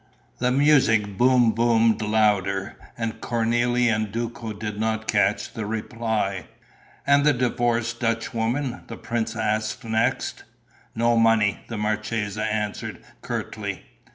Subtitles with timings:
[0.39, 6.47] The music boom boomed louder; and Cornélie and Duco did not catch the reply.
[7.05, 10.43] "And the divorced Dutchwoman?" the prince asked next.
[10.95, 13.83] "No money," the marchesa answered, curtly.